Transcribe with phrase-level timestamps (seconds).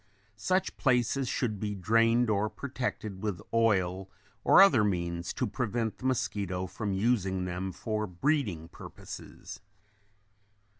[0.37, 4.09] Such places should be drained or protected with oil
[4.43, 9.59] or other means to prevent the mosquito from using them for breeding purposes.